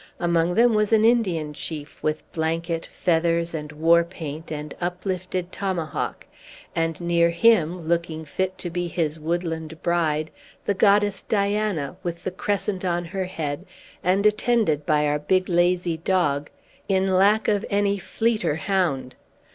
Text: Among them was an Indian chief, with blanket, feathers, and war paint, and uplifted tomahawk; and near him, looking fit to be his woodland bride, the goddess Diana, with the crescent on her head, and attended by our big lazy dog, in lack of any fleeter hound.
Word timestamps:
Among 0.19 0.55
them 0.55 0.73
was 0.73 0.91
an 0.91 1.05
Indian 1.05 1.53
chief, 1.53 2.01
with 2.01 2.23
blanket, 2.31 2.87
feathers, 2.87 3.53
and 3.53 3.71
war 3.71 4.03
paint, 4.03 4.51
and 4.51 4.73
uplifted 4.81 5.51
tomahawk; 5.51 6.25
and 6.75 6.99
near 6.99 7.29
him, 7.29 7.87
looking 7.87 8.25
fit 8.25 8.57
to 8.57 8.71
be 8.71 8.87
his 8.87 9.19
woodland 9.19 9.83
bride, 9.83 10.31
the 10.65 10.73
goddess 10.73 11.21
Diana, 11.21 11.97
with 12.01 12.23
the 12.23 12.31
crescent 12.31 12.83
on 12.83 13.05
her 13.05 13.25
head, 13.25 13.63
and 14.03 14.25
attended 14.25 14.87
by 14.87 15.05
our 15.05 15.19
big 15.19 15.47
lazy 15.47 15.97
dog, 15.97 16.49
in 16.89 17.05
lack 17.05 17.47
of 17.47 17.63
any 17.69 17.99
fleeter 17.99 18.55
hound. 18.55 19.13